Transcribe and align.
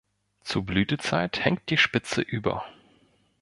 Zur 0.43 0.65
Blütezeit 0.65 1.45
hängt 1.45 1.69
die 1.69 1.77
Spitze 1.77 2.21
über. 2.21 2.65